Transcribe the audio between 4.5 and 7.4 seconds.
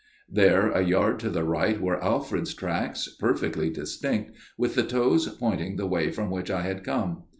with the toes pointing the way from which I had come.